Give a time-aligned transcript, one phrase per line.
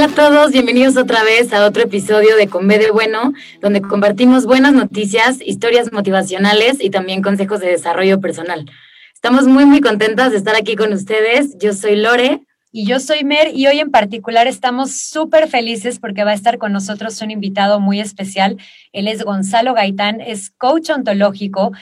[0.00, 3.82] Hola a todos, bienvenidos otra vez a otro episodio de Con B de Bueno, donde
[3.82, 8.64] compartimos buenas noticias, historias motivacionales y también consejos de desarrollo personal.
[9.12, 11.58] Estamos muy, muy contentas de estar aquí con ustedes.
[11.58, 12.40] Yo soy Lore.
[12.72, 16.56] Y yo soy Mer y hoy en particular estamos súper felices porque va a estar
[16.56, 18.56] con nosotros un invitado muy especial.
[18.92, 21.72] Él es Gonzalo Gaitán, es coach ontológico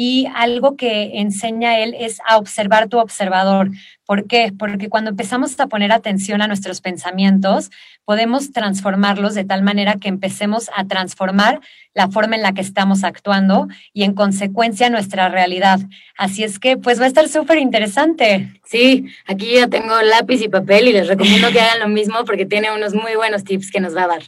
[0.00, 3.72] y algo que enseña él es a observar tu observador.
[4.06, 4.52] ¿Por qué?
[4.56, 7.72] Porque cuando empezamos a poner atención a nuestros pensamientos,
[8.04, 11.58] podemos transformarlos de tal manera que empecemos a transformar
[11.94, 15.80] la forma en la que estamos actuando y en consecuencia nuestra realidad.
[16.16, 18.60] Así es que pues va a estar súper interesante.
[18.64, 22.46] Sí, aquí ya tengo lápiz y papel y les recomiendo que hagan lo mismo porque
[22.46, 24.22] tiene unos muy buenos tips que nos va a dar.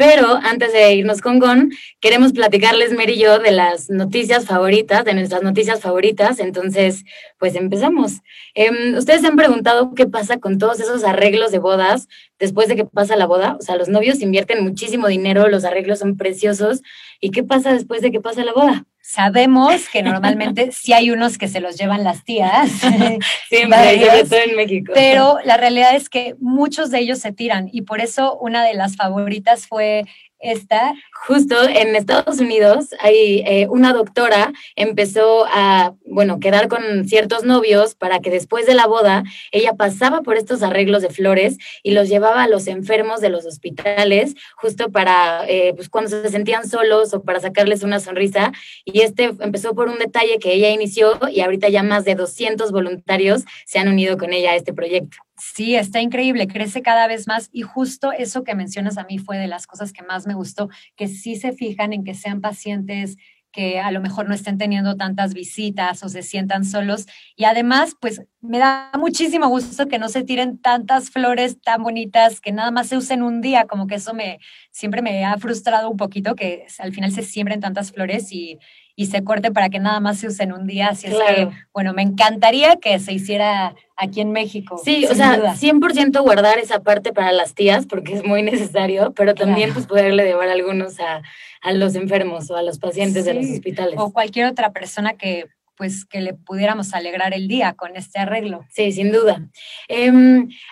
[0.00, 5.04] Pero antes de irnos con Gon, queremos platicarles, Mer y yo, de las noticias favoritas,
[5.04, 6.40] de nuestras noticias favoritas.
[6.40, 7.04] Entonces,
[7.38, 8.22] pues empezamos.
[8.54, 12.76] Em, Ustedes se han preguntado qué pasa con todos esos arreglos de bodas después de
[12.76, 13.58] que pasa la boda.
[13.60, 16.80] O sea, los novios invierten muchísimo dinero, los arreglos son preciosos.
[17.20, 18.86] ¿Y qué pasa después de que pasa la boda?
[19.10, 22.70] Sabemos que normalmente sí hay unos que se los llevan las tías.
[23.48, 24.92] Siempre, sobre todo en México.
[24.94, 28.74] Pero la realidad es que muchos de ellos se tiran y por eso una de
[28.74, 30.04] las favoritas fue
[30.38, 30.94] esta.
[31.26, 37.94] Justo en Estados Unidos hay eh, una doctora empezó a, bueno, quedar con ciertos novios
[37.94, 42.08] para que después de la boda ella pasaba por estos arreglos de flores y los
[42.08, 47.12] llevaba a los enfermos de los hospitales justo para, eh, pues cuando se sentían solos
[47.12, 48.52] o para sacarles una sonrisa.
[48.86, 52.72] Y este empezó por un detalle que ella inició y ahorita ya más de 200
[52.72, 55.18] voluntarios se han unido con ella a este proyecto.
[55.40, 59.38] Sí, está increíble, crece cada vez más y justo eso que mencionas a mí fue
[59.38, 63.16] de las cosas que más me gustó, que sí se fijan en que sean pacientes
[63.52, 67.06] que a lo mejor no estén teniendo tantas visitas o se sientan solos.
[67.36, 72.40] Y además, pues me da muchísimo gusto que no se tiren tantas flores tan bonitas,
[72.40, 74.38] que nada más se usen un día, como que eso me
[74.70, 78.58] siempre me ha frustrado un poquito, que al final se siembren tantas flores y,
[79.00, 80.88] y se corte para que nada más se usen un día.
[80.88, 84.78] Así es que, bueno, me encantaría que se hiciera aquí en México.
[84.84, 89.34] Sí, o sea, 100% guardar esa parte para las tías porque es muy necesario, pero
[89.34, 91.22] también pues poderle llevar algunos a,
[91.62, 93.94] a, los enfermos o a los pacientes de los hospitales.
[93.96, 95.46] O cualquier otra persona que
[95.80, 98.66] pues que le pudiéramos alegrar el día con este arreglo.
[98.68, 99.48] Sí, sin duda.
[99.88, 100.12] Eh,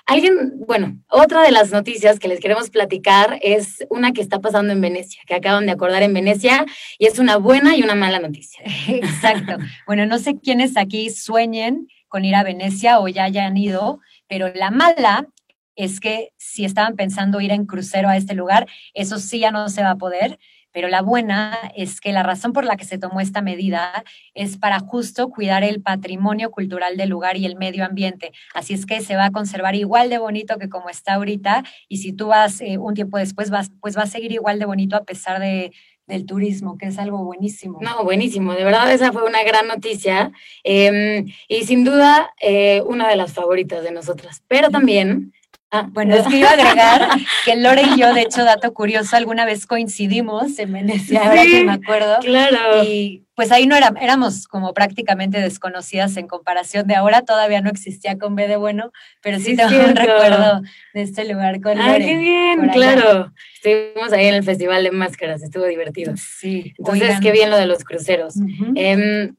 [0.04, 4.70] alguien, bueno, otra de las noticias que les queremos platicar es una que está pasando
[4.74, 6.66] en Venecia, que acaban de acordar en Venecia
[6.98, 8.62] y es una buena y una mala noticia.
[8.86, 9.56] Exacto.
[9.86, 14.52] bueno, no sé quiénes aquí sueñen con ir a Venecia o ya hayan ido, pero
[14.54, 15.26] la mala
[15.74, 19.70] es que si estaban pensando ir en crucero a este lugar, eso sí ya no
[19.70, 20.38] se va a poder.
[20.78, 24.58] Pero la buena es que la razón por la que se tomó esta medida es
[24.58, 28.30] para justo cuidar el patrimonio cultural del lugar y el medio ambiente.
[28.54, 31.96] Así es que se va a conservar igual de bonito que como está ahorita y
[31.96, 34.94] si tú vas eh, un tiempo después, vas, pues va a seguir igual de bonito
[34.94, 35.72] a pesar de,
[36.06, 37.80] del turismo, que es algo buenísimo.
[37.82, 40.30] No, buenísimo, de verdad esa fue una gran noticia
[40.62, 45.32] eh, y sin duda eh, una de las favoritas de nosotras, pero también...
[45.70, 47.10] Ah, bueno, es que iba a agregar
[47.44, 51.64] que Lore y yo, de hecho, dato curioso, alguna vez coincidimos en Venecia, ahora que
[51.64, 52.18] me acuerdo.
[52.20, 52.82] Claro.
[52.84, 57.68] Y pues ahí no era, éramos como prácticamente desconocidas en comparación de ahora, todavía no
[57.68, 59.90] existía con B de bueno, pero sí, sí tengo cierto.
[59.90, 60.62] un recuerdo
[60.94, 61.90] de este lugar con Lore.
[61.90, 62.68] ¡Ah, qué bien!
[62.70, 63.32] Claro.
[63.54, 66.14] Estuvimos ahí en el Festival de Máscaras, estuvo divertido.
[66.16, 66.72] Sí.
[66.78, 67.20] Entonces, Oigan.
[67.20, 68.36] qué bien lo de los cruceros.
[68.36, 68.72] Uh -huh.
[68.74, 69.32] eh,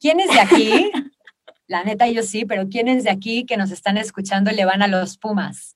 [0.00, 0.90] ¿Quién es de aquí?
[1.68, 4.86] La neta, yo sí, pero ¿quiénes de aquí que nos están escuchando le van a
[4.88, 5.75] los Pumas?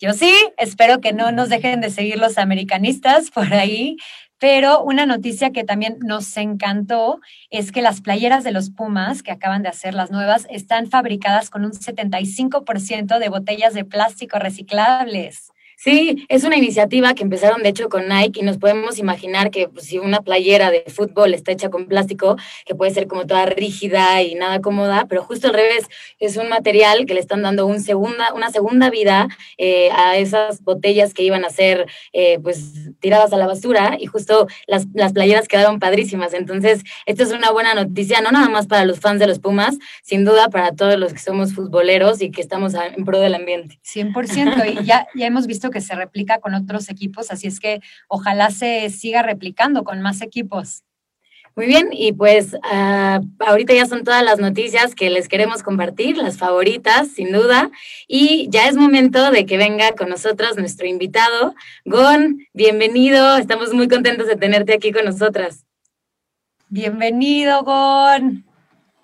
[0.00, 3.96] Yo sí, espero que no nos dejen de seguir los americanistas por ahí,
[4.38, 9.30] pero una noticia que también nos encantó es que las playeras de los Pumas, que
[9.30, 15.53] acaban de hacer las nuevas, están fabricadas con un 75% de botellas de plástico reciclables.
[15.84, 19.68] Sí, es una iniciativa que empezaron de hecho con Nike y nos podemos imaginar que
[19.68, 23.44] pues, si una playera de fútbol está hecha con plástico, que puede ser como toda
[23.44, 25.86] rígida y nada cómoda, pero justo al revés,
[26.20, 29.28] es un material que le están dando un segunda, una segunda vida
[29.58, 31.84] eh, a esas botellas que iban a ser
[32.14, 36.32] eh, pues tiradas a la basura y justo las, las playeras quedaron padrísimas.
[36.32, 39.76] Entonces, esto es una buena noticia, no nada más para los fans de los Pumas,
[40.02, 43.78] sin duda para todos los que somos futboleros y que estamos en pro del ambiente.
[43.84, 48.50] 100%, y ya, ya hemos visto se replica con otros equipos, así es que ojalá
[48.50, 50.84] se siga replicando con más equipos.
[51.56, 56.16] Muy bien, y pues uh, ahorita ya son todas las noticias que les queremos compartir,
[56.16, 57.70] las favoritas, sin duda,
[58.08, 61.54] y ya es momento de que venga con nosotros nuestro invitado,
[61.84, 65.64] Gon, bienvenido, estamos muy contentos de tenerte aquí con nosotras.
[66.68, 68.44] Bienvenido, Gon.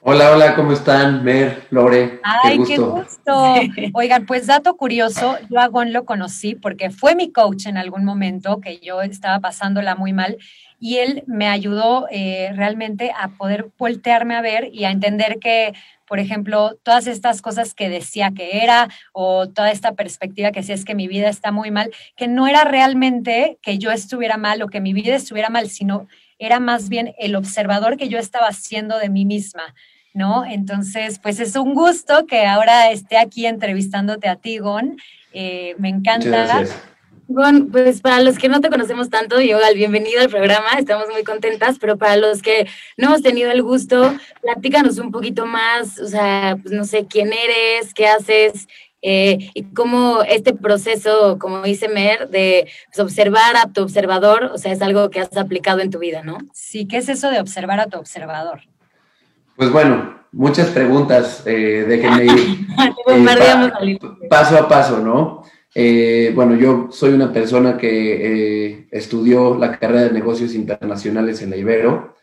[0.02, 1.23] Hola, hola, ¿cómo están?
[1.23, 2.20] Mer, Lore.
[2.23, 3.55] Ay, qué gusto.
[3.93, 8.06] Oigan, pues dato curioso, yo a Gon lo conocí porque fue mi coach en algún
[8.06, 10.38] momento que yo estaba pasándola muy mal
[10.79, 15.75] y él me ayudó eh, realmente a poder voltearme a ver y a entender que,
[16.06, 20.76] por ejemplo, todas estas cosas que decía que era o toda esta perspectiva que decía
[20.76, 24.62] es que mi vida está muy mal, que no era realmente que yo estuviera mal
[24.62, 26.08] o que mi vida estuviera mal, sino
[26.41, 29.75] era más bien el observador que yo estaba haciendo de mí misma.
[30.13, 30.45] ¿No?
[30.45, 34.97] Entonces, pues es un gusto que ahora esté aquí entrevistándote a ti, Gon.
[35.33, 36.65] Eh, me encanta.
[37.29, 41.23] Gon, pues para los que no te conocemos tanto, al bienvenido al programa, estamos muy
[41.23, 42.67] contentas, pero para los que
[42.97, 44.13] no hemos tenido el gusto,
[44.43, 48.67] platícanos un poquito más, o sea, pues no sé, quién eres, qué haces,
[49.02, 54.58] eh, y cómo este proceso, como dice Mer, de pues, observar a tu observador, o
[54.58, 56.38] sea, es algo que has aplicado en tu vida, ¿no?
[56.52, 58.61] Sí, ¿qué es eso de observar a tu observador?
[59.56, 62.67] Pues bueno, muchas preguntas, eh, déjenme ir
[63.08, 63.99] eh,
[64.29, 65.44] paso a paso, ¿no?
[66.35, 72.17] bueno, yo soy una persona que estudió la carrera de negocios internacionales en la Ibero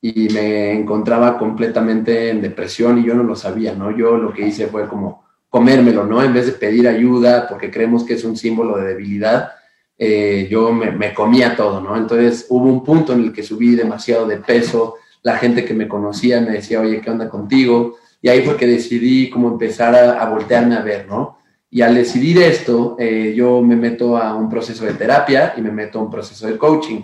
[0.00, 3.90] y me encontraba completamente en depresión y yo no lo sabía, ¿no?
[3.90, 5.23] Yo lo que hice fue como
[5.54, 6.20] comérmelo, ¿no?
[6.20, 9.52] En vez de pedir ayuda porque creemos que es un símbolo de debilidad,
[9.96, 11.96] eh, yo me, comía todo, ¿no?
[11.96, 15.86] Entonces hubo un punto en el que subí demasiado de peso, la gente que me
[15.86, 17.98] conocía me decía, oye, ¿qué onda contigo?
[18.20, 21.38] Y ahí fue que decidí como empezar a, voltearme a ver, ¿no?
[21.70, 25.70] Y al decidir esto, eh, yo me meto a un proceso de terapia y me
[25.70, 27.00] meto a un proceso de coaching.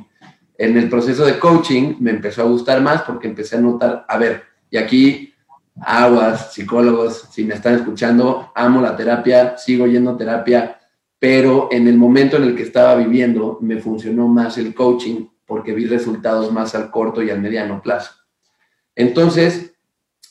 [0.59, 4.19] En el proceso de coaching me empezó a gustar más porque empecé a notar, a
[4.19, 4.43] ver,
[4.73, 5.30] y aquí
[5.81, 10.79] aguas, psicólogos, si me están escuchando, amo la terapia, sigo yendo terapia,
[11.19, 15.73] pero en el momento en el que estaba viviendo me funcionó más el coaching porque
[15.73, 18.13] vi resultados más al corto y al mediano plazo.
[18.95, 19.75] Entonces,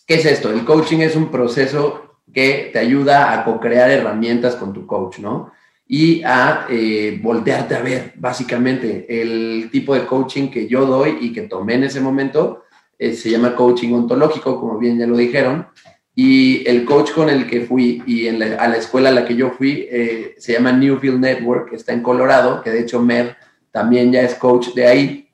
[0.08, 0.52] ¿qué es esto?
[0.52, 5.52] El coaching es un proceso que te ayuda a co-crear herramientas con tu coach, ¿no?
[5.88, 11.34] Y a eh, voltearte a ver, básicamente, el tipo de coaching que yo doy y
[11.34, 12.64] que tomé en ese momento
[13.00, 15.68] eh, se llama coaching ontológico, como bien ya lo dijeron,
[16.14, 19.38] y el coach con el que fui y en a la escuela a la que
[19.38, 23.38] yo fui eh, se llama Newfield Network, está en Colorado, que de hecho Mer
[23.72, 25.30] también ya es coach de ahí,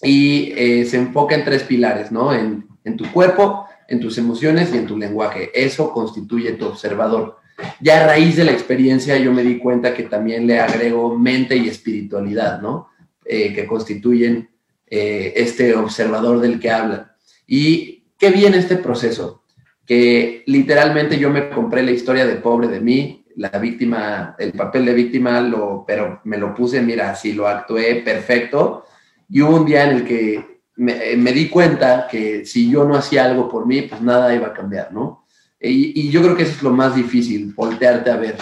[0.00, 2.32] y eh, se enfoca en tres pilares, ¿no?
[2.32, 5.50] En, en tu cuerpo, en tus emociones y en tu lenguaje.
[5.52, 7.36] Eso constituye tu observador.
[7.80, 11.56] Ya a raíz de la experiencia yo me di cuenta que también le agrego mente
[11.56, 12.88] y espiritualidad, ¿no?
[13.24, 14.48] que constituyen
[14.88, 17.16] eh, este observador del que habla.
[17.46, 19.42] ¿Y qué viene este proceso?
[19.84, 24.86] Que literalmente yo me compré la historia de pobre de mí, la víctima, el papel
[24.86, 28.84] de víctima, lo, pero me lo puse, mira, así lo actué perfecto.
[29.28, 32.94] Y hubo un día en el que me, me, di cuenta que si yo no
[32.94, 35.26] hacía algo por mí, pues nada iba a cambiar, ¿no?
[35.60, 38.36] Y, y yo creo que eso es lo más difícil, voltearte a ver.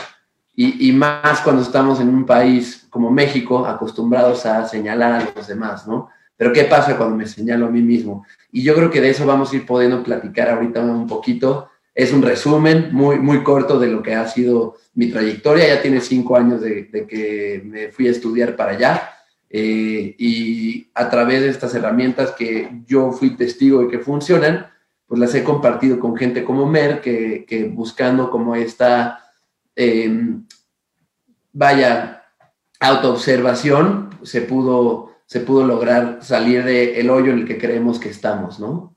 [0.54, 5.46] Y, y, más cuando estamos en un país como México, acostumbrados a señalar a los
[5.48, 6.10] demás, ¿no?
[6.36, 8.26] Pero ¿qué pasa cuando me señalo a mí mismo?
[8.50, 11.68] Y yo creo que de eso vamos a ir pudiendo platicar ahorita un poquito.
[11.94, 15.68] Es un resumen muy, muy corto de lo que ha sido mi trayectoria.
[15.68, 19.10] Ya tiene cinco años de, que me fui a estudiar para allá.
[19.48, 24.66] Eh, y a través de estas herramientas que yo fui testigo y que funcionan,
[25.06, 29.20] pues las he compartido con gente como Mer, que, buscando como esta,
[29.76, 30.36] eh,
[31.52, 32.24] vaya,
[32.80, 38.60] autoobservación, se pudo se pudo lograr salir del hoyo en el que creemos que estamos,
[38.60, 38.94] ¿no?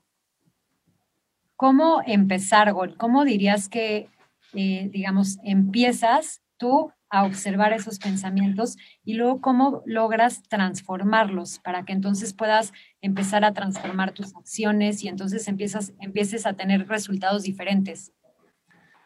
[1.56, 2.96] ¿Cómo empezar, Gol?
[2.96, 4.08] ¿Cómo dirías que,
[4.54, 11.92] eh, digamos, empiezas tú a observar esos pensamientos y luego cómo logras transformarlos para que
[11.92, 18.12] entonces puedas empezar a transformar tus acciones y entonces empiezas, empieces a tener resultados diferentes?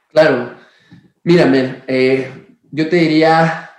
[0.09, 0.57] Claro.
[1.25, 3.71] Mírame, eh, yo te diría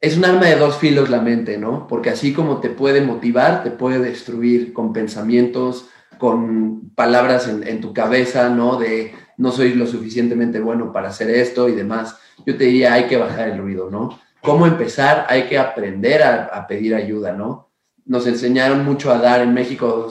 [0.00, 1.86] es un arma de dos filos la mente, ¿no?
[1.86, 5.88] Porque así como te puede motivar, te puede destruir con pensamientos,
[6.18, 8.76] con palabras en, tu cabeza, ¿no?
[8.76, 12.16] De no soy lo suficientemente bueno para hacer esto y demás.
[12.46, 14.18] Yo te diría, hay que bajar el ruido, ¿no?
[14.42, 15.26] ¿Cómo empezar?
[15.28, 17.70] Hay que aprender a, pedir ayuda, ¿no?
[18.06, 20.10] Nos enseñaron mucho a dar en México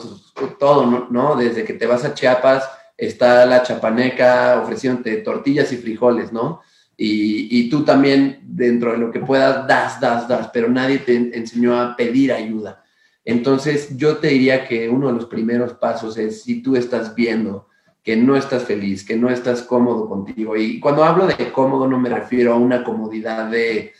[0.58, 1.34] todo, ¿no?
[1.34, 6.60] Desde que te vas a Chiapas, está la chapaneca ofreciéndote tortillas y frijoles, ¿no?
[7.02, 11.80] Y, tú también, dentro de lo que puedas, das, das, das, pero nadie te enseñó
[11.80, 12.84] a pedir ayuda.
[13.24, 17.68] Entonces, yo te diría que uno de los primeros pasos es si tú estás viendo
[18.02, 20.58] que no estás feliz, que no estás cómodo contigo.
[20.58, 23.94] Y cuando hablo de cómodo no me refiero a una comodidad de,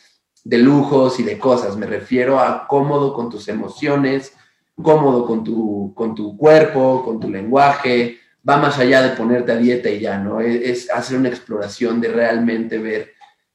[0.44, 4.34] de lujos y de cosas, me refiero a cómodo con tus emociones,
[4.82, 9.56] cómodo con tu, con tu cuerpo, con tu lenguaje, va más allá de ponerte a
[9.56, 10.40] dieta y ya, ¿no?
[10.40, 13.12] Es, hacer una exploración de realmente ver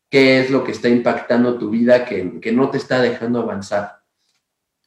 [0.10, 4.02] qué es lo que está impactando tu vida que, que no te está dejando avanzar.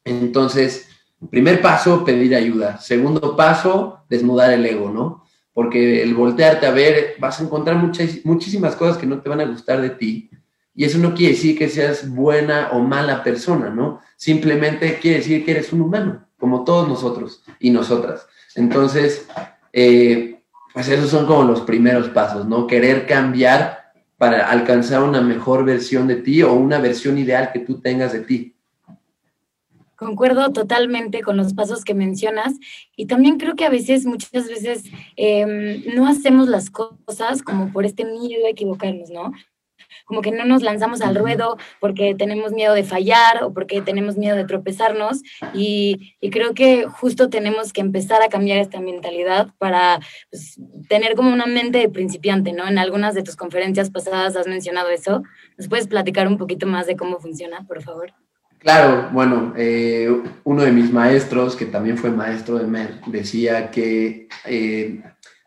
[0.04, 0.88] Entonces,
[1.30, 2.78] primer paso, pedir ayuda.
[2.78, 5.24] Segundo paso, desnudar el ego, ¿no?
[5.52, 9.40] Porque el voltearte a ver, vas a encontrar muchas, muchísimas cosas que no te van
[9.40, 10.30] a gustar de ti.
[10.74, 14.00] Y eso no quiere decir que seas buena o mala persona, ¿no?
[14.16, 18.28] Simplemente quiere decir que eres un humano, como todos nosotros y nosotras.
[18.54, 19.26] Entonces,
[19.72, 20.40] eh,
[20.72, 22.66] pues esos son como los primeros pasos, ¿no?
[22.66, 27.80] Querer cambiar para alcanzar una mejor versión de ti o una versión ideal que tú
[27.80, 28.54] tengas de ti.
[29.96, 32.54] Concuerdo totalmente con los pasos que mencionas
[32.96, 34.84] y también creo que a veces, muchas veces,
[35.16, 39.32] em, no hacemos las cosas como por este miedo a equivocarnos, ¿no?
[40.08, 44.16] Como que no nos lanzamos al ruedo porque tenemos miedo de fallar o porque tenemos
[44.16, 45.22] miedo de tropezarnos
[45.54, 49.98] y, creo que justo tenemos que empezar a cambiar esta mentalidad para
[50.30, 52.68] pues, tener como una mente de principiante, ¿no?
[52.68, 55.22] En algunas de tus conferencias pasadas has mencionado eso.
[55.56, 58.12] ¿Nos puedes platicar un poquito más de cómo funciona, por favor?
[58.58, 60.08] Claro, bueno, eh,
[60.44, 65.02] uno de mis maestros, que también fue maestro de MER, decía que eh,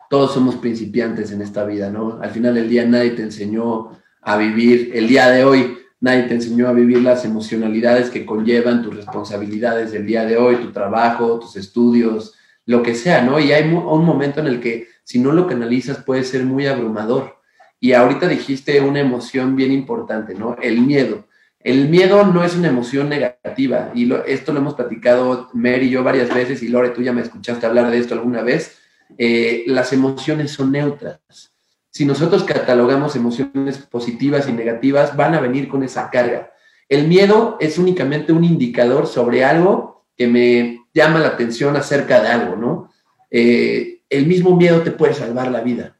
[0.08, 2.20] todos somos principiantes en esta vida, ¿no?
[2.20, 5.78] Al final del día nadie te enseñó a vivir el día de hoy.
[6.00, 10.56] Nadie te enseñó a vivir las emocionalidades que conllevan tus responsabilidades del día de hoy,
[10.56, 13.38] tu trabajo, tus estudios, lo que sea, ¿no?
[13.38, 17.36] Y hay un momento en el que si no lo canalizas puede ser muy abrumador.
[17.78, 20.56] Y ahorita dijiste una emoción bien importante, ¿no?
[20.62, 21.24] El miedo.
[21.60, 26.02] El miedo no es una emoción negativa y esto lo hemos platicado Mary y yo
[26.02, 28.78] varias veces y Lore, tú ya me escuchaste hablar de esto alguna vez.
[29.16, 31.51] Eh, las emociones son neutras
[31.92, 36.50] si nosotros catalogamos emociones positivas y negativas, van a venir con esa carga.
[36.88, 42.28] El miedo es únicamente un indicador sobre algo que me llama la atención acerca de
[42.28, 42.90] algo, ¿no?
[43.30, 45.98] Eh, el mismo miedo te puede salvar la vida.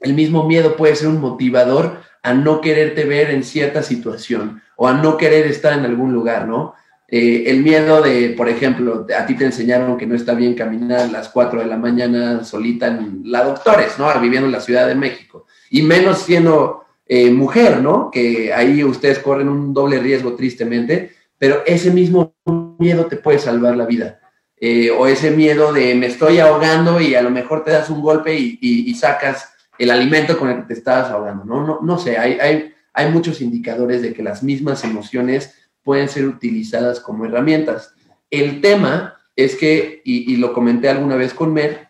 [0.00, 4.88] El mismo miedo puede ser un motivador a no quererte ver en cierta situación o
[4.88, 6.74] a no querer estar en algún lugar, ¿no?
[7.16, 10.98] Eh, el miedo de, por ejemplo, a ti te enseñaron que no está bien caminar
[10.98, 14.12] a las 4 de la mañana solita en la Doctores, ¿no?
[14.20, 15.46] Viviendo en la Ciudad de México.
[15.70, 18.10] Y menos siendo eh, mujer, ¿no?
[18.10, 22.34] Que ahí ustedes corren un doble riesgo tristemente, pero ese mismo
[22.80, 24.18] miedo te puede salvar la vida.
[24.56, 28.02] Eh, o ese miedo de me estoy ahogando y a lo mejor te das un
[28.02, 31.64] golpe y, sacas el alimento con el que te estabas ahogando, ¿no?
[31.64, 35.54] No, no sé, hay, hay, hay muchos indicadores de que las mismas emociones
[35.84, 37.94] pueden ser utilizadas como herramientas.
[38.30, 41.88] El tema es que, y, lo comenté alguna vez con Mer,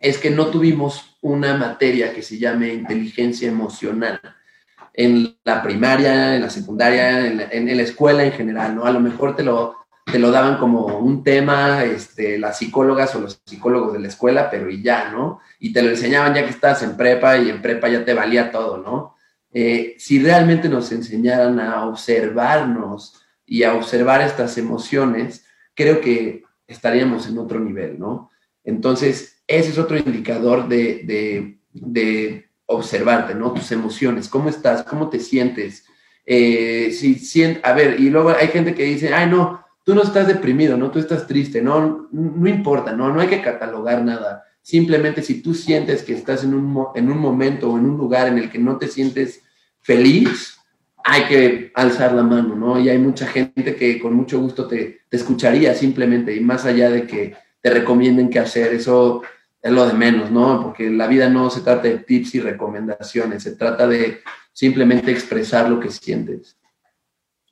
[0.00, 4.20] es que no tuvimos una materia que se llame inteligencia emocional
[4.94, 8.84] en la primaria, en la secundaria, en la, escuela en general, ¿no?
[8.84, 9.76] A lo mejor te lo,
[10.10, 14.50] te lo daban como un tema, este, las psicólogas o los psicólogos de la escuela,
[14.50, 15.40] pero y ya, ¿no?
[15.60, 18.50] Y te lo enseñaban ya que estás en prepa y en prepa ya te valía
[18.50, 19.11] todo, ¿no?
[19.54, 25.44] Eh, si realmente nos enseñaran a observarnos y a observar estas emociones,
[25.74, 28.30] creo que estaríamos en otro nivel, ¿no?
[28.64, 31.58] Entonces, ese es otro indicador de,
[32.66, 33.52] observarte, ¿no?
[33.52, 35.84] Tus emociones, cómo estás, cómo te sientes.
[36.24, 40.26] Eh, si, a ver, y luego hay gente que dice, ay, no, tú no estás
[40.26, 40.90] deprimido, ¿no?
[40.90, 43.12] Tú estás triste, no, no importa, ¿no?
[43.12, 44.44] No hay que catalogar nada.
[44.62, 48.28] Simplemente si tú sientes que estás en un, en un momento o en un lugar
[48.28, 49.41] en el que no te sientes
[49.82, 50.58] feliz,
[51.04, 52.80] hay que alzar la mano, ¿no?
[52.80, 57.06] Y hay mucha gente que con mucho gusto te, escucharía simplemente, y más allá de
[57.06, 59.22] que te recomienden qué hacer, eso
[59.60, 60.62] es lo de menos, ¿no?
[60.62, 64.20] Porque la vida no se trata de tips y recomendaciones, se trata de
[64.52, 66.56] simplemente expresar lo que sientes.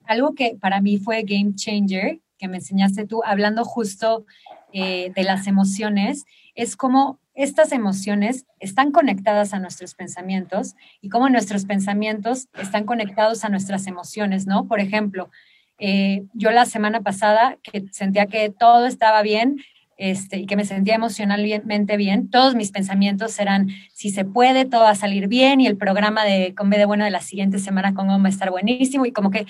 [0.04, 4.24] Algo que para mí fue game changer, que me enseñaste tú, hablando justo
[4.72, 11.28] eh, de las emociones, es como estas emociones están conectadas a nuestros pensamientos y cómo
[11.28, 14.66] nuestros pensamientos están conectados a nuestras emociones, ¿no?
[14.66, 15.30] Por ejemplo,
[15.78, 19.56] eh, yo la semana pasada que sentía que todo estaba bien
[19.96, 24.82] este, y que me sentía emocionalmente bien, todos mis pensamientos eran, si se puede, todo
[24.82, 27.58] va a salir bien y el programa de Con B de Bueno de la siguiente
[27.58, 29.46] semana con va a estar buenísimo y como que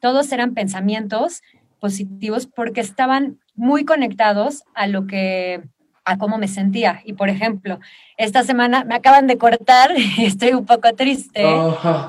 [0.00, 1.42] todos eran pensamientos
[1.78, 5.62] positivos porque estaban muy conectados a lo que
[6.04, 7.00] a cómo me sentía.
[7.04, 7.78] Y por ejemplo,
[8.16, 11.44] esta semana me acaban de cortar, estoy un poco triste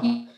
[0.02, 0.30] y,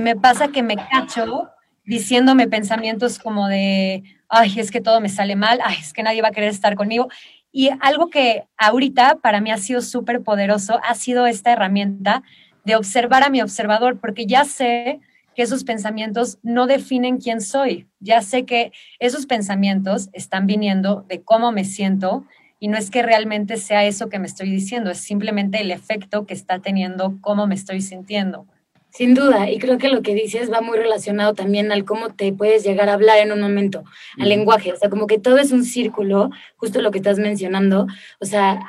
[0.00, 1.50] me pasa que me cacho
[1.84, 6.22] diciéndome pensamientos como de, ay, es que todo me sale mal, ay, es que nadie
[6.22, 7.08] va a querer estar conmigo.
[7.52, 12.22] Y algo que ahorita para mí ha sido súper poderoso ha sido esta herramienta
[12.64, 15.00] de observar a mi observador, porque ya sé
[15.34, 17.88] que esos pensamientos no definen quién soy.
[18.00, 22.24] Ya sé que esos pensamientos están viniendo de cómo me siento
[22.62, 26.26] y no es que realmente sea eso que me estoy diciendo, es simplemente el efecto
[26.26, 28.46] que está teniendo cómo me estoy sintiendo.
[28.88, 32.32] Sin duda, y creo que lo que dices va muy relacionado también al cómo te
[32.32, 33.82] puedes llegar a hablar en un momento,
[34.16, 37.88] al lenguaje, o sea, como que todo es un círculo, justo lo que estás mencionando,
[38.20, 38.60] o sea,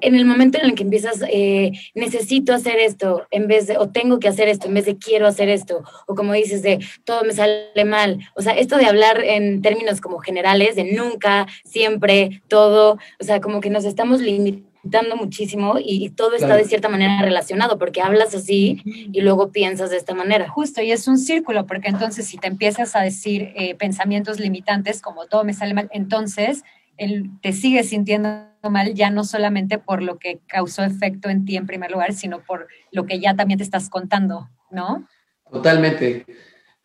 [0.00, 3.88] en el momento en el que empiezas, eh, necesito hacer esto en vez de, o
[3.88, 7.24] tengo que hacer esto en vez de quiero hacer esto, o como dices de todo
[7.24, 12.42] me sale mal, o sea, esto de hablar en términos como generales, de nunca, siempre,
[12.48, 17.20] todo, o sea, como que nos estamos limitando muchísimo y, todo está de cierta manera
[17.22, 20.48] relacionado, porque hablas así y luego piensas de esta manera.
[20.48, 25.02] Justo, y es un círculo, porque entonces si te empiezas a decir eh, pensamientos limitantes
[25.02, 26.62] como todo me sale mal, entonces
[26.98, 31.56] el, te sigues sintiendo mal ya no solamente por lo que causó efecto en ti
[31.56, 35.06] en primer lugar, sino por lo que ya también te estás contando, ¿no?
[35.50, 36.26] Totalmente.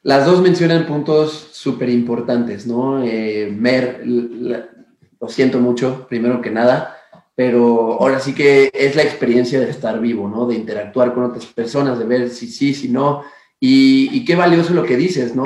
[0.04, 3.04] Las dos mencionan puntos súper importantes, ¿no?
[3.04, 6.98] Eh, Mer, lo siento mucho, primero que nada,
[7.36, 10.48] pero ahora sí que es la experiencia de estar vivo, ¿no?
[10.48, 13.24] De interactuar con otras personas, de ver si sí, si no,
[13.60, 15.44] y, qué valioso lo que dices, ¿no?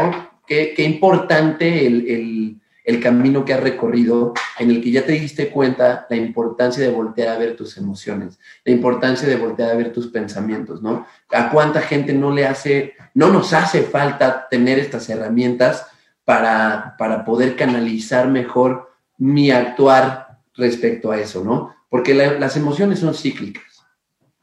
[0.48, 5.50] Qué, qué importante el el camino que has recorrido, en el que ya te diste
[5.50, 9.92] cuenta la importancia de voltear a ver tus emociones, la importancia de voltear a ver
[9.92, 11.08] tus pensamientos, ¿no?
[11.32, 15.88] A cuánta gente no le hace, no nos hace falta tener estas herramientas
[16.24, 21.76] para, para poder canalizar mejor mi actuar respecto a eso, ¿no?
[21.90, 23.84] Porque las emociones son cíclicas,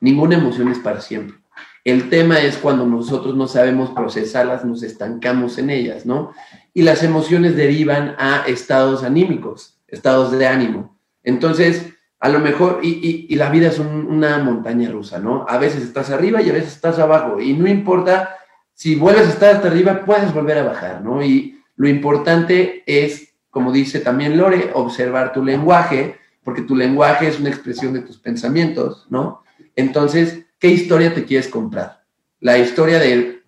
[0.00, 1.36] ninguna emoción es para siempre.
[1.84, 6.32] El tema es cuando nosotros no sabemos procesarlas, nos estancamos en ellas, ¿no?
[6.74, 10.98] Y las emociones derivan a estados anímicos, estados de ánimo.
[11.22, 15.44] Entonces, a lo mejor, y, la vida es una montaña rusa, ¿no?
[15.48, 18.36] A veces estás arriba y a veces estás abajo, y no importa,
[18.74, 21.22] si vuelves a estar hasta arriba, puedes volver a bajar, ¿no?
[21.22, 27.38] Y lo importante es, como dice también Lore, observar tu lenguaje, porque tu lenguaje es
[27.38, 29.42] una expresión de tus pensamientos, ¿no?
[29.76, 32.04] Entonces, ¿qué historia te quieres comprar?
[32.40, 33.41] La historia de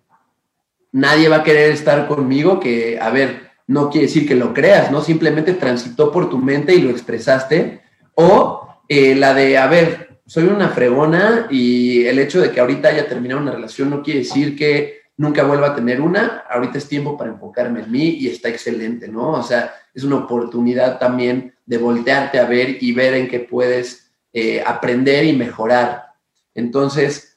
[0.95, 4.91] nadie va a querer estar conmigo, que, a ver, no quiere decir que lo creas,
[4.91, 5.01] ¿no?
[5.01, 7.81] Simplemente transitó por tu mente y lo expresaste.
[8.13, 12.89] O eh, la de, a ver, soy una fregona y el hecho de que ahorita
[12.89, 16.45] haya terminado una relación no quiere decir que nunca vuelva a tener una.
[16.49, 19.31] Ahorita es tiempo para enfocarme en mí y está excelente, ¿no?
[19.31, 24.13] O sea, es una oportunidad también de voltearte a ver y ver en qué puedes
[24.31, 26.05] eh, aprender y mejorar.
[26.53, 27.34] Entonces,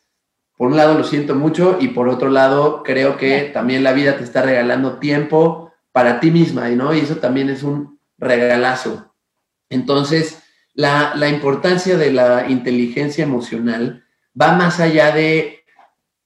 [0.58, 4.18] por un lado lo siento mucho y por otro lado creo que también la vida
[4.18, 6.92] te está regalando tiempo para ti misma, ¿no?
[6.92, 9.14] Y eso también es un regalazo.
[9.70, 10.42] Entonces,
[10.74, 14.04] la, importancia de la inteligencia emocional
[14.40, 15.64] va más allá de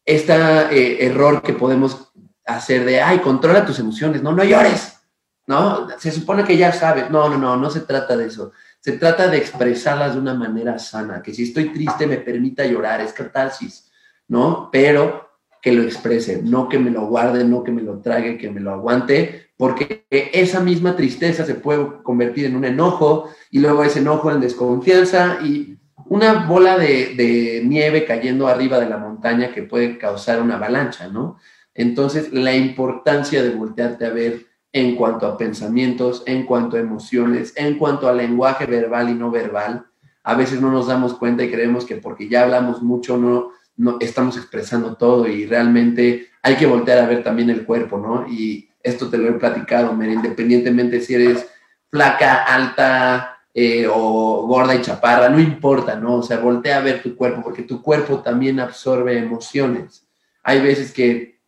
[0.07, 2.11] este error que podemos
[2.47, 4.99] hacer de, ay, controla tus emociones, no, no llores,
[5.47, 5.89] ¿no?
[5.99, 8.53] Se supone que ya sabes, no, no, no, no se trata de eso.
[8.81, 13.03] Se trata de expresarlas de una manera sana, que si estoy triste me permita llorar,
[13.03, 13.92] es catarsis
[14.33, 14.71] ¿no?
[14.73, 15.29] Pero
[15.61, 18.61] que lo exprese, no que me lo guarde, no que me lo trague, que me
[18.61, 23.99] lo aguante, porque esa misma tristeza se puede convertir en un enojo y luego ese
[23.99, 29.99] enojo en desconfianza y una bola de, nieve cayendo arriba de la montaña que puede
[29.99, 31.37] causar una avalancha, ¿no?
[31.75, 37.53] Entonces, la importancia de voltearte a ver en cuanto a pensamientos, en cuanto a emociones,
[37.57, 39.85] en cuanto a lenguaje verbal y no verbal,
[40.25, 43.97] a veces no nos damos cuenta y creemos que porque ya hablamos mucho no, no
[44.01, 48.27] estamos expresando todo y realmente hay que voltear a ver también el cuerpo, ¿no?
[48.29, 51.47] Y esto te lo he platicado, Mer, independientemente si eres
[51.91, 56.17] flaca, alta eh, o gorda y chaparra, no importa, ¿no?
[56.17, 60.07] O sea, voltea a ver tu cuerpo, porque tu cuerpo también absorbe emociones.
[60.43, 61.41] Hay veces que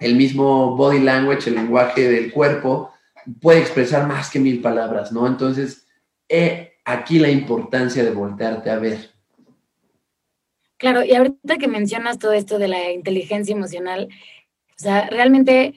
[0.00, 2.92] el mismo body language, el lenguaje del cuerpo,
[3.40, 5.26] puede expresar más que mil palabras, ¿no?
[5.26, 5.86] Entonces,
[6.28, 9.10] eh, aquí la importancia de voltearte a ver.
[10.80, 14.08] Claro, y ahorita que mencionas todo esto de la inteligencia emocional,
[14.74, 15.74] o sea, realmente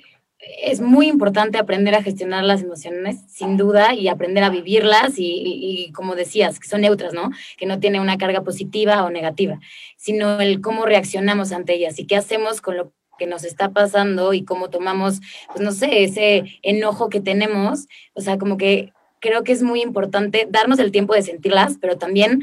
[0.61, 5.91] es muy importante aprender a gestionar las emociones, sin duda, y aprender a vivirlas y,
[5.93, 7.31] como decías, que son neutras, ¿no?
[7.57, 9.59] Que no tiene una carga positiva o negativa,
[9.97, 14.33] sino el cómo reaccionamos ante ellas y qué hacemos con lo que nos está pasando
[14.33, 19.43] y cómo tomamos, pues no sé, ese enojo que tenemos, o sea, como que creo
[19.43, 22.41] que es muy importante darnos el tiempo de sentirlas, pero también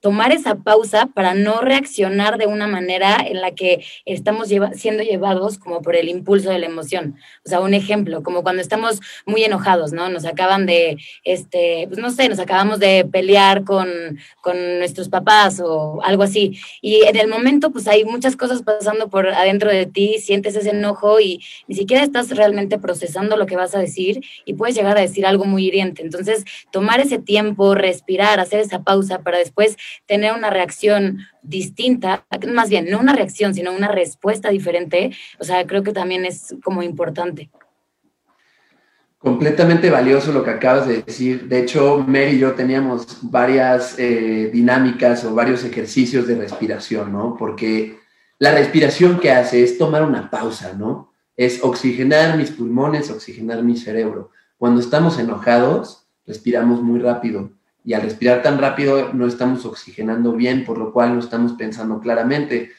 [0.00, 5.58] tomar esa pausa para no reaccionar de una manera en la que estamos siendo llevados
[5.58, 7.16] como por el impulso de la emoción.
[7.44, 10.08] O sea, un ejemplo, como cuando estamos muy enojados, ¿no?
[10.08, 13.88] Nos acaban de, este, pues no sé, nos acabamos de pelear con,
[14.40, 16.58] con nuestros papás o algo así.
[16.80, 20.70] Y en el momento, pues hay muchas cosas pasando por adentro de ti, sientes ese
[20.70, 24.96] enojo y ni siquiera estás realmente procesando lo que vas a decir y puedes llegar
[24.96, 26.02] a decir algo muy hiriente.
[26.02, 32.68] Entonces, tomar ese tiempo, respirar, hacer esa pausa para después tener una reacción distinta, más
[32.68, 36.82] bien, no una reacción, sino una respuesta diferente, o sea, creo que también es como
[36.82, 37.50] importante.
[39.18, 41.46] Completamente valioso lo que acabas de decir.
[41.46, 47.36] De hecho, Mary y yo teníamos varias eh, dinámicas o varios ejercicios de respiración, ¿no?
[47.38, 47.98] Porque
[48.38, 51.12] la respiración que hace es tomar una pausa, ¿no?
[51.36, 54.30] Es oxigenar mis pulmones, oxigenar mi cerebro.
[54.56, 57.50] Cuando estamos enojados, respiramos muy rápido
[57.84, 62.00] y al respirar tan rápido no estamos oxigenando bien, por lo cual no estamos pensando
[62.00, 62.72] claramente.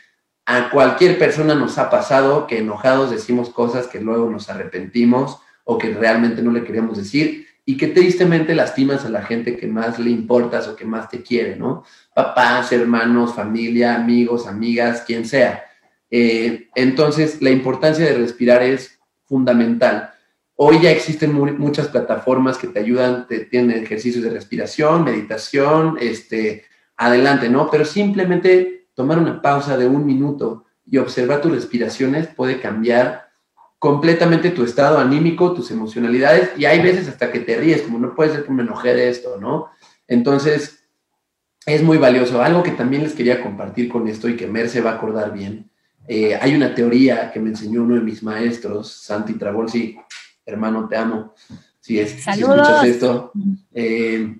[0.45, 5.77] A cualquier persona nos ha pasado que enojados decimos cosas que luego nos arrepentimos o
[5.77, 9.99] que realmente no le queríamos decir y que tristemente lastimas a la gente que más
[9.99, 11.83] le importas o que más te quiere, ¿no?
[12.13, 15.63] Papás, hermanos, familia, amigos, amigas, quien sea.
[16.09, 20.11] Eh, entonces, la importancia de respirar es fundamental.
[20.63, 26.65] Hoy ya existen muchas plataformas que te ayudan, te, tienen ejercicios de respiración, meditación, este,
[26.97, 27.71] adelante, ¿no?
[27.71, 33.31] Pero simplemente tomar una pausa de un minuto y observar tus respiraciones puede cambiar
[33.79, 38.13] completamente tu estado anímico, tus emocionalidades, y hay veces hasta que te ríes, como no
[38.13, 39.71] puede ser que me enojé de esto, ¿no?
[40.07, 40.83] Entonces,
[41.65, 42.39] es muy valioso.
[42.39, 45.33] Algo que también les quería compartir con esto y que Mer se va a acordar
[45.33, 45.71] bien.
[46.07, 49.97] Eh, hay una teoría que me enseñó uno de mis maestros, Santi Travolsi,
[50.51, 51.33] hermano, te amo.
[51.79, 53.31] Si, es, escuchas esto.
[53.73, 54.37] Eh,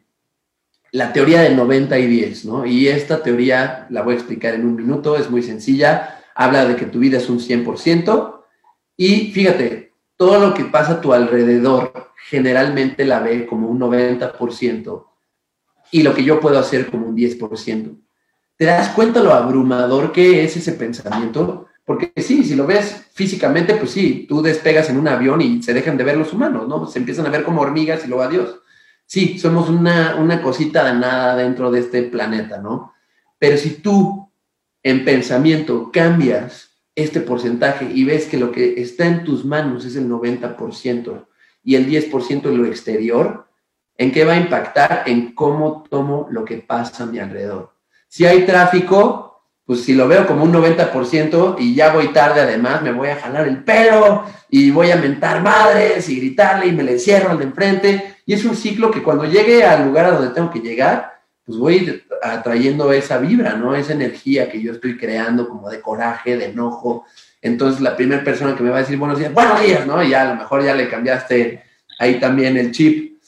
[0.91, 2.65] la teoría del 90 y 10, ¿no?
[2.65, 6.19] Y esta teoría la voy a explicar en un minuto, es muy sencilla.
[6.35, 8.41] Habla de que tu vida es un 100%
[8.97, 15.05] y fíjate, todo lo que pasa a tu alrededor generalmente la ve como un 90%
[15.91, 17.97] y lo que yo puedo hacer como un 10%.
[18.57, 21.67] ¿Te das cuenta lo abrumador que es ese pensamiento?
[21.85, 25.73] Porque sí, si lo ves físicamente, pues sí, tú despegas en un avión y se
[25.73, 26.85] dejan de ver los humanos, ¿no?
[26.87, 28.59] Se empiezan a ver como hormigas y luego adiós.
[29.05, 32.93] Sí, somos una, una cosita de nada dentro de este planeta, ¿no?
[33.39, 34.31] Pero si tú
[34.83, 39.95] en pensamiento cambias este porcentaje y ves que lo que está en tus manos es
[39.95, 41.25] el 90%
[41.63, 43.47] y el 10% en lo exterior,
[43.97, 45.03] ¿en qué va a impactar?
[45.05, 47.73] En cómo tomo lo que pasa a mi alrededor.
[48.07, 49.30] Si hay tráfico,
[49.65, 53.15] pues si lo veo como un 90% y ya voy tarde además, me voy a
[53.15, 57.37] jalar el pelo y voy a mentar madres y gritarle y me le cierro al
[57.37, 58.15] de enfrente.
[58.25, 61.57] Y es un ciclo que cuando llegue al lugar a donde tengo que llegar, pues
[61.57, 63.75] voy atrayendo esa vibra, ¿no?
[63.75, 67.05] Esa energía que yo estoy creando como de coraje, de enojo.
[67.41, 70.03] Entonces la primera persona que me va a decir buenos días, buenos días, ¿no?
[70.03, 71.63] Y ya a lo mejor ya le cambiaste
[71.99, 73.21] ahí también el chip.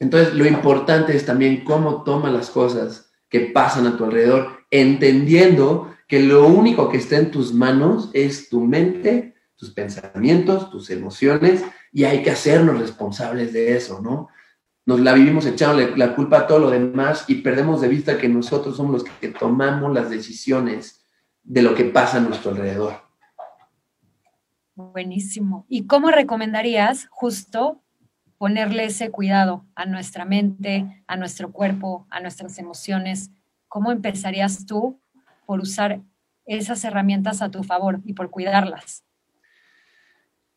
[0.00, 5.94] Entonces lo importante es también cómo toma las cosas que pasan a tu alrededor entendiendo
[6.06, 11.64] que lo único que está en tus manos es tu mente, tus pensamientos, tus emociones,
[11.92, 14.28] y hay que hacernos responsables de eso, ¿no?
[14.86, 18.28] Nos la vivimos echándole la culpa a todo lo demás y perdemos de vista que
[18.28, 21.04] nosotros somos los que tomamos las decisiones
[21.42, 22.94] de lo que pasa a nuestro alrededor.
[24.74, 25.66] Buenísimo.
[25.68, 27.82] ¿Y cómo recomendarías justo
[28.38, 33.30] ponerle ese cuidado a nuestra mente, a nuestro cuerpo, a nuestras emociones?
[33.68, 34.98] ¿cómo empezarías tú
[35.46, 36.00] por usar
[36.46, 39.04] esas herramientas a tu favor y por cuidarlas?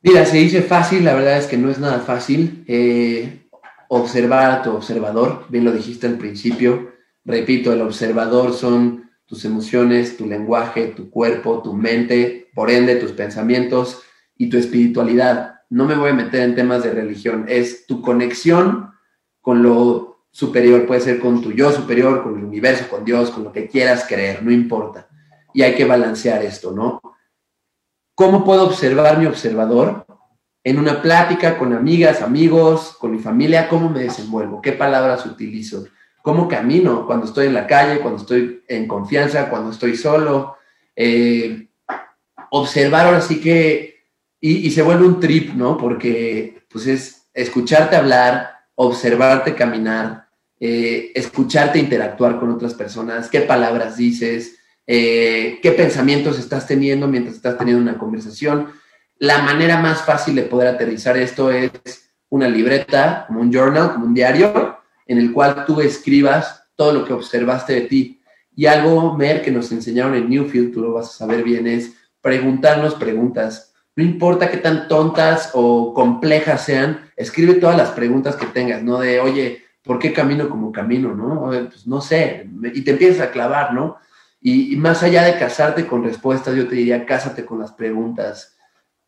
[0.02, 2.64] Mira, se dice fácil, la verdad es que no es nada fácil.
[2.68, 3.48] Eh,
[3.90, 6.94] observar a tu observador, bien lo dijiste al principio.
[7.24, 13.12] Repito, el observador son tus emociones, tu lenguaje, tu cuerpo, tu mente, por ende tus
[13.12, 14.02] pensamientos
[14.36, 15.61] y tu espiritualidad.
[15.72, 18.92] No me voy a meter en temas de religión, es tu conexión
[19.40, 23.46] con lo superior, puede ser con tu yo superior, con el universo, con Dios, con
[23.46, 25.08] lo que quieras creer, no importa.
[25.54, 27.02] Y hay que balancear esto, ¿no?
[28.16, 30.06] ¿Cómo puedo observar mi observador?
[30.62, 34.62] En una plática con amigas, amigos, con mi familia, ¿cómo me desenvuelvo?
[34.62, 35.86] ¿Qué palabras utilizo?
[36.22, 40.58] ¿Cómo camino cuando estoy en la calle, cuando estoy en confianza, cuando estoy solo?
[40.98, 41.70] Eh,
[42.52, 43.91] observar ahora sí que,
[44.42, 45.78] y, se vuelve un trip, ¿no?
[45.78, 50.28] Porque pues es escucharte hablar, observarte caminar,
[50.60, 57.36] eh, escucharte interactuar con otras personas, qué palabras dices, eh, qué pensamientos estás teniendo mientras
[57.36, 58.70] estás teniendo una conversación.
[59.18, 61.72] La manera más fácil de poder aterrizar esto es
[62.30, 67.06] una libreta, como un journal, como un diario, en el cual tú escribas todo lo
[67.06, 68.22] que observaste de ti.
[68.56, 71.94] Y algo, Mer, que nos enseñaron en Newfield, tú lo vas a saber bien, es
[72.22, 73.71] preguntarnos preguntas.
[73.96, 79.00] No importa qué tan tontas o complejas sean, escribe todas las preguntas que tengas, ¿no?
[79.00, 81.48] De, oye, ¿por qué camino como camino, no?
[81.48, 83.98] Pues no sé, y te empiezas a clavar, ¿no?
[84.42, 88.58] Y, más allá de casarte con respuestas, yo te diría, cásate con las preguntas.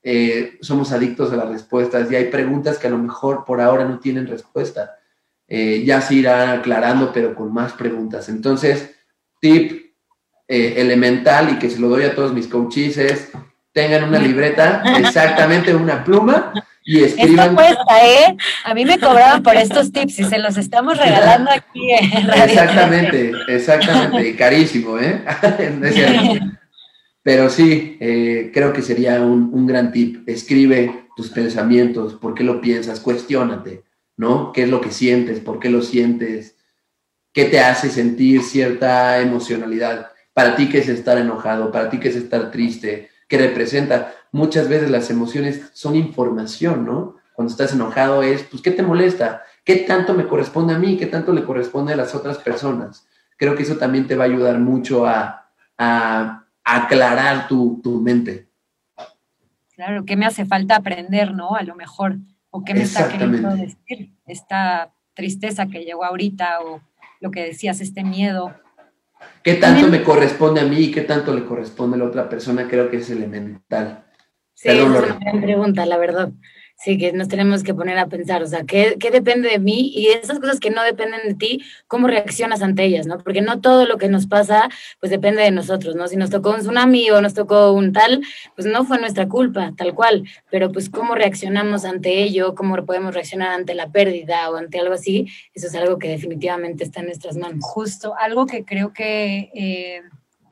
[0.04, 3.86] Eh, somos adictos a las respuestas y hay preguntas que a lo mejor por ahora
[3.86, 5.00] no tienen respuesta.
[5.48, 8.30] Eh, ya se irá aclarando, pero con más preguntas.
[8.30, 8.96] Entonces,
[9.42, 9.96] tip
[10.48, 13.32] eh, elemental y que se lo doy a todos mis coaches es,
[13.74, 16.54] tengan una libreta, exactamente una pluma
[16.86, 17.50] y escriban.
[17.50, 18.38] Esto cuesta, ¿eh?
[18.64, 23.32] A mí me cobraban por estos tips y se los estamos regalando aquí en Exactamente,
[23.48, 25.24] exactamente, carísimo, ¿eh?
[27.24, 30.28] Pero sí, eh, creo que sería un, un, gran tip.
[30.28, 33.84] Escribe tus pensamientos, por qué lo piensas, cuestiónate,
[34.18, 34.52] ¿no?
[34.52, 35.40] ¿Qué es lo que sientes?
[35.40, 36.58] ¿Por qué lo sientes?
[37.32, 40.12] ¿Qué te hace sentir cierta emocionalidad?
[40.34, 41.72] Para ti, ¿qué es estar enojado?
[41.72, 43.10] Para ti, ¿qué es estar triste?
[43.34, 44.14] ¿Qué representa?
[44.32, 47.16] muchas veces las emociones son información, ¿no?
[47.34, 49.42] Cuando estás enojado es, pues, ¿qué te molesta?
[49.64, 50.98] ¿Qué tanto me corresponde a mí?
[50.98, 53.08] ¿Qué tanto le corresponde a las otras personas?
[53.36, 55.50] Creo que eso también te va a ayudar mucho a,
[56.64, 58.50] aclarar tu, mente.
[59.74, 61.56] Claro, ¿qué me hace falta aprender, no?
[61.56, 62.18] A lo mejor,
[62.52, 66.82] o qué me está queriendo decir esta tristeza que llegó ahorita, o
[67.20, 68.54] lo que decías, este miedo.
[69.44, 72.68] ¿Qué tanto me corresponde a mí y qué tanto le corresponde a la otra persona?
[72.68, 74.06] Creo que es elemental.
[74.54, 76.32] Sí, es una gran pregunta, la verdad.
[76.84, 79.90] Sí, que nos tenemos que poner a pensar, o sea, ¿qué, ¿qué, depende de mí?
[79.96, 83.20] Y esas cosas que no dependen de ti, ¿cómo reaccionas ante ellas, no?
[83.20, 84.68] Porque no todo lo que nos pasa,
[85.00, 86.10] pues depende de nosotros, ¿no?
[86.10, 88.22] Si nos tocó un tsunami o nos tocó un tal,
[88.58, 90.26] pues no fue nuestra culpa, tal cual.
[90.52, 94.94] Pero pues cómo reaccionamos ante ello, cómo podemos reaccionar ante la pérdida o ante algo
[94.94, 97.60] así, eso es algo que definitivamente está en nuestras manos.
[97.62, 100.02] Justo, algo que creo que eh,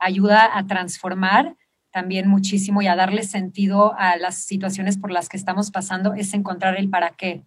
[0.00, 1.56] ayuda a transformar
[1.92, 6.32] también muchísimo y a darle sentido a las situaciones por las que estamos pasando es
[6.34, 7.44] encontrar el para qué,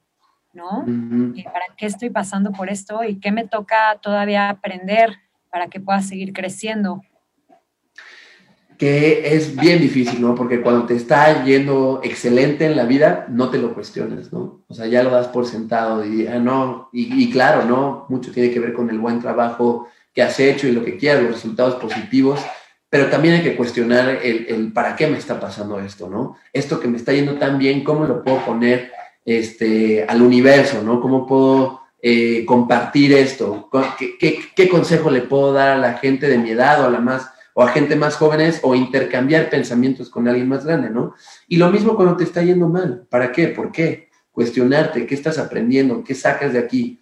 [0.54, 0.86] ¿no?
[1.46, 5.16] ¿Para qué estoy pasando por esto y qué me toca todavía aprender
[5.50, 7.02] para que pueda seguir creciendo?
[8.78, 10.36] Que es bien difícil, ¿no?
[10.36, 14.64] Porque cuando te está yendo excelente en la vida, no te lo cuestiones, ¿no?
[14.68, 18.06] O sea, ya lo das por sentado y, ah, no, y, y claro, ¿no?
[18.10, 21.24] Mucho tiene que ver con el buen trabajo que has hecho y lo que quieras,
[21.24, 22.46] los resultados positivos
[22.90, 26.38] pero también hay que cuestionar el, para qué me está pasando esto, ¿no?
[26.54, 28.92] Esto que me está yendo tan bien, ¿cómo lo puedo poner
[29.26, 31.02] este, al universo, ¿no?
[31.02, 33.70] ¿Cómo puedo eh, compartir esto?
[33.98, 37.32] ¿Qué, consejo le puedo dar a la gente de mi edad o a la más
[37.58, 41.16] o a gente más jóvenes o intercambiar pensamientos con alguien más grande, ¿no?
[41.48, 43.08] Y lo mismo cuando te está yendo mal.
[43.10, 43.48] ¿Para qué?
[43.48, 44.10] ¿Por qué?
[44.32, 46.04] Cuestionarte, ¿qué estás aprendiendo?
[46.04, 47.00] ¿Qué sacas de aquí?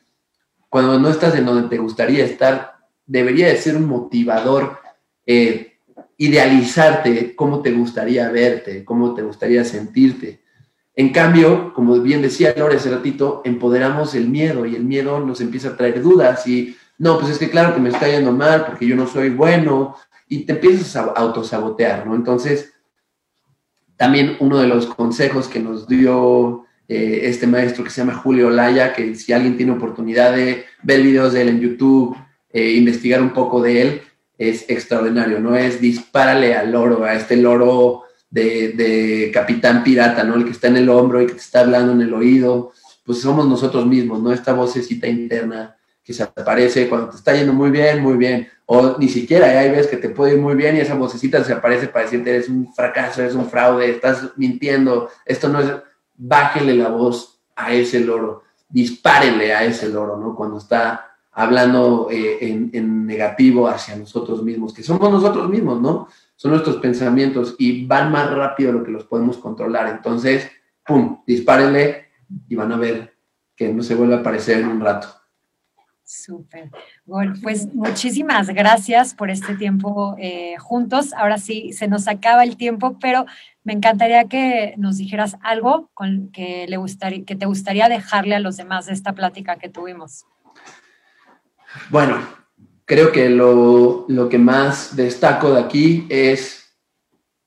[0.69, 4.78] Cuando no estás en donde te gustaría estar, debería de ser un motivador
[5.26, 5.72] eh,
[6.17, 10.41] idealizarte cómo te gustaría verte, cómo te gustaría sentirte.
[10.95, 15.41] En cambio, como bien decía Lore hace ratito, empoderamos el miedo y el miedo nos
[15.41, 18.65] empieza a traer dudas y no, pues es que claro que me está yendo mal
[18.65, 19.95] porque yo no soy bueno
[20.28, 22.15] y te empiezas a autosabotear, ¿no?
[22.15, 22.73] Entonces,
[23.97, 28.49] también uno de los consejos que nos dio eh, este maestro que se llama Julio
[28.49, 32.15] Laya, que si alguien tiene oportunidad de ver videos de él en YouTube,
[32.52, 34.02] eh, investigar un poco de él,
[34.38, 40.36] es extraordinario, no es dispárale al loro, a este loro de, capitán pirata, ¿no?
[40.36, 42.72] El que está en el hombro y que te está hablando en el oído,
[43.06, 44.34] pues somos nosotros mismos, ¿no?
[44.34, 48.98] Esta vocecita interna que se aparece cuando te está yendo muy bien, muy bien, o
[48.98, 51.88] ni siquiera, hay veces que te puede ir muy bien y esa vocecita se aparece
[51.88, 55.72] para decirte eres un fracaso, eres un fraude, estás mintiendo, esto no es,
[56.15, 60.36] bájenle la voz a ese loro, dispárenle a ese loro, ¿no?
[60.36, 66.08] Cuando está hablando eh, en, negativo hacia nosotros mismos, que somos nosotros mismos, ¿no?
[66.36, 69.88] Son nuestros pensamientos y van más rápido de lo que los podemos controlar.
[69.88, 70.50] Entonces,
[70.86, 72.08] ¡pum!, dispárenle
[72.48, 73.13] y van a ver
[73.56, 75.08] que no se vuelve a aparecer en un rato.
[76.06, 76.69] Súper.
[77.06, 81.13] Bueno, pues muchísimas gracias por este tiempo eh, juntos.
[81.13, 83.26] Ahora sí, se nos acaba el tiempo, pero
[83.63, 88.39] me encantaría que nos dijeras algo con que, le gustaría, que te gustaría dejarle a
[88.39, 90.26] los demás de esta plática que tuvimos.
[91.89, 92.17] Bueno,
[92.86, 96.75] creo que lo, que más destaco de aquí es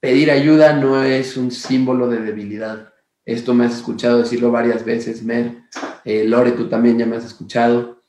[0.00, 2.92] pedir ayuda no es un símbolo de debilidad.
[3.24, 5.62] Esto me has escuchado decirlo varias veces, Mer.
[6.04, 8.04] Eh, Lore, tú también ya me has escuchado.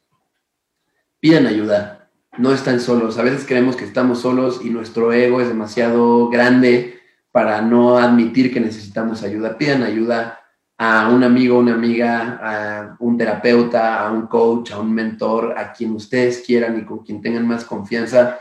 [1.19, 3.17] Pidan ayuda, no están solos.
[3.17, 6.99] A veces creemos que estamos solos y nuestro ego es demasiado grande
[7.32, 9.58] para no admitir que necesitamos ayuda.
[9.58, 10.39] Pidan ayuda,
[10.78, 15.74] a un amigo, una amiga, a un terapeuta, a un coach, a un mentor, a
[15.74, 18.40] quien ustedes quieran y con quien tengan más confianza,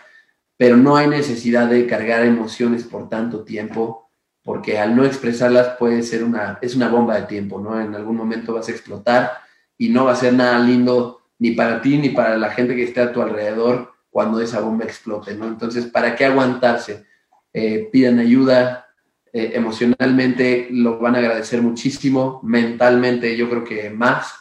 [0.56, 4.10] pero no hay necesidad de cargar emociones por tanto tiempo,
[4.42, 7.80] porque al no expresarlas puede ser una, es una bomba de tiempo, ¿no?
[7.80, 9.32] En algún momento vas a explotar
[9.78, 12.84] y no va a ser nada lindo ni para ti ni para la gente que
[12.84, 15.46] esté a tu alrededor cuando esa bomba explote, ¿no?
[15.46, 17.04] Entonces, ¿para qué aguantarse?
[17.52, 18.85] Eh, pidan ayuda,
[19.36, 24.32] eh, emocionalmente lo van a agradecer muchísimo, mentalmente yo creo que más,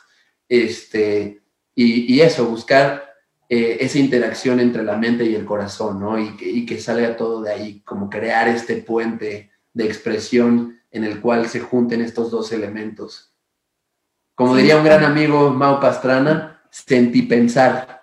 [0.47, 1.41] este,
[1.75, 3.13] y, eso, buscar
[3.49, 6.17] eh, esa interacción entre la mente y el corazón, ¿no?
[6.17, 11.03] Y que, y que salga todo de ahí, como crear este puente de expresión en
[11.03, 13.35] el cual se junten estos dos elementos.
[14.33, 18.01] Como diría un gran amigo, Mau Pastrana, sentipensar.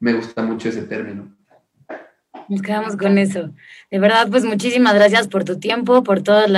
[0.00, 1.36] Me gusta mucho ese término.
[2.52, 3.48] Nos quedamos con eso.
[3.90, 6.50] De verdad, pues muchísimas gracias por tu tiempo, por todos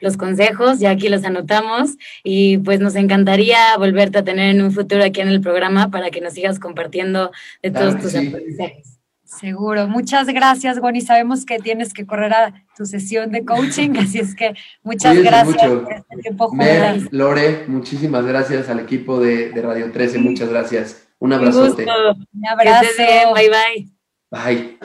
[0.00, 4.70] los consejos, ya aquí los anotamos y pues nos encantaría volverte a tener en un
[4.70, 9.00] futuro aquí en el programa para que nos sigas compartiendo de todos tus aprendizajes.
[9.24, 9.88] Seguro.
[9.88, 11.00] Muchas gracias, Goni.
[11.00, 15.66] Sabemos que tienes que correr a tu sesión de coaching, así es que muchas gracias
[15.66, 17.02] por este tiempo juntas.
[17.10, 21.08] Lore, muchísimas gracias al equipo de, Radio 13, muchas gracias.
[21.18, 21.84] Un abrazote.
[21.84, 23.02] Un, abrazo.
[23.34, 23.88] Bye, bye.
[24.30, 24.78] Bye.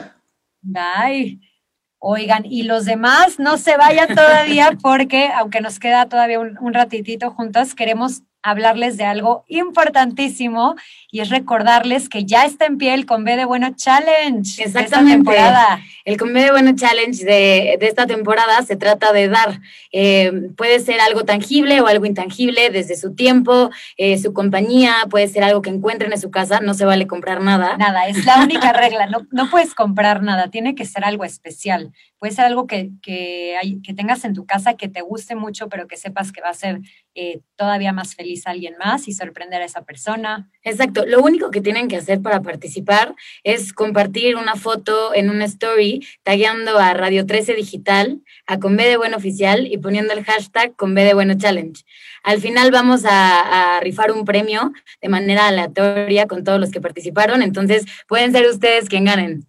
[0.68, 1.40] Bye.
[2.00, 6.72] Oigan, y los demás no se vayan todavía porque, aunque nos queda todavía un, un
[6.72, 10.76] ratitito juntos, queremos hablarles de algo importantísimo
[11.10, 14.62] y es recordarles que ya está en pie el Con B de Bueno Challenge.
[14.62, 15.32] Exactamente.
[16.04, 19.60] El Con B de Bueno Challenge de, esta temporada se trata de dar.
[19.92, 25.28] Eh, puede ser algo tangible o algo intangible desde su tiempo, eh, su compañía, puede
[25.28, 27.76] ser algo que encuentren en su casa, no se vale comprar nada.
[27.76, 31.92] Nada, es la única regla, no, no puedes comprar nada, tiene que ser algo especial.
[32.18, 35.68] Puede ser algo que, que, hay, que tengas en tu casa que te guste mucho,
[35.68, 36.80] pero que sepas que va a ser
[37.20, 40.48] eh, todavía más feliz a alguien más y sorprender a esa persona.
[40.62, 41.04] Exacto.
[41.04, 46.06] Lo único que tienen que hacer para participar es compartir una foto en una story,
[46.22, 50.76] tagueando a Radio 13 Digital, a Con B de Bueno Oficial y poniendo el hashtag
[50.76, 51.82] Con B de Bueno Challenge.
[52.22, 56.80] Al final vamos a, a rifar un premio de manera aleatoria con todos los que
[56.80, 59.48] participaron, entonces pueden ser ustedes quien ganen.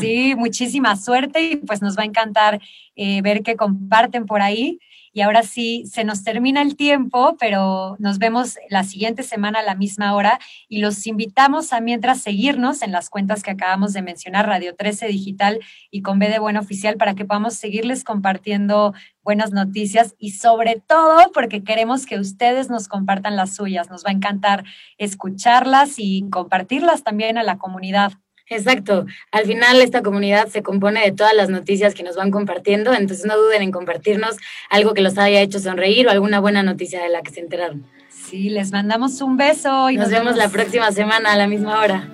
[0.00, 2.60] Sí, muchísima suerte y pues nos va a encantar
[2.96, 4.78] eh, ver que comparten por ahí.
[5.14, 9.62] Y ahora sí, se nos termina el tiempo, pero nos vemos la siguiente semana a
[9.62, 14.02] la misma hora y los invitamos a mientras seguirnos en las cuentas que acabamos de
[14.02, 15.60] mencionar, Radio 13 Digital
[15.92, 20.82] y con B de Bueno Oficial, para que podamos seguirles compartiendo buenas noticias y sobre
[20.84, 23.88] todo porque queremos que ustedes nos compartan las suyas.
[23.90, 24.64] Nos va a encantar
[24.98, 28.14] escucharlas y compartirlas también a la comunidad.
[28.48, 29.06] Exacto.
[29.32, 33.24] Al final esta comunidad se compone de todas las noticias que nos van compartiendo, entonces
[33.24, 34.36] no duden en compartirnos
[34.68, 37.86] algo que los haya hecho sonreír o alguna buena noticia de la que se enteraron.
[38.10, 42.08] Sí, les mandamos un beso y nos, vemos la próxima semana a la misma hora.